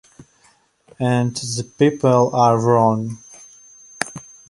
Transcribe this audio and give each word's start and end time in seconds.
And 0.97 1.35
the 1.37 1.63
people 1.77 2.35
are 2.35 2.59
wrong. 2.59 3.19